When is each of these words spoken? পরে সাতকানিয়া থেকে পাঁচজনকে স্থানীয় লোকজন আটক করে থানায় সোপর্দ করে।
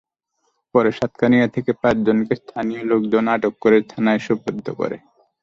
পরে 0.75 0.89
সাতকানিয়া 0.91 1.47
থেকে 1.47 1.71
পাঁচজনকে 1.81 2.33
স্থানীয় 2.41 2.81
লোকজন 2.91 3.23
আটক 3.35 3.53
করে 3.63 3.77
থানায় 3.91 4.21
সোপর্দ 4.27 4.65
করে। 4.79 4.97